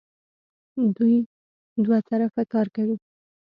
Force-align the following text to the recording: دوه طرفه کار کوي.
دوه 1.85 1.97
طرفه 2.09 2.43
کار 2.53 2.67
کوي. 2.75 2.95